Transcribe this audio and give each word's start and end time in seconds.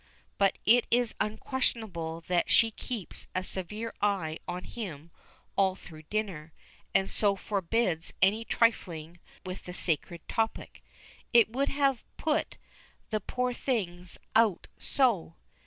But 0.39 0.57
it 0.65 0.87
is 0.89 1.13
unquestionable 1.19 2.21
that 2.21 2.49
she 2.49 2.71
keeps 2.71 3.27
a 3.35 3.43
severe 3.43 3.93
eye 4.01 4.39
on 4.47 4.63
him 4.63 5.11
all 5.55 5.75
through 5.75 6.01
dinner, 6.09 6.53
and 6.91 7.07
so 7.07 7.35
forbids 7.35 8.11
any 8.19 8.43
trifling 8.43 9.19
with 9.45 9.65
the 9.65 9.75
sacred 9.75 10.27
topic. 10.27 10.83
"It 11.33 11.51
would 11.51 11.69
have 11.69 12.03
put 12.17 12.57
the 13.11 13.19
poor 13.19 13.53
things 13.53 14.17
out 14.35 14.65
so!" 14.75 15.35